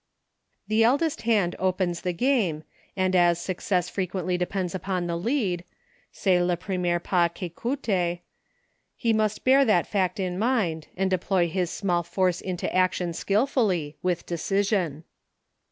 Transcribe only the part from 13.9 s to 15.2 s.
with decision.